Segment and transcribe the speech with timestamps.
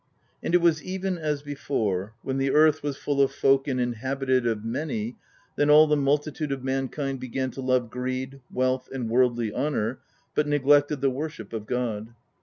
[0.41, 4.47] And it was even as before: when the earth was full of folk and inhabited
[4.47, 5.17] of many,
[5.57, 9.99] then all the multitude of mankind began to love greed, wealth, and worldly honor,
[10.33, 12.15] but neglected the worship of God.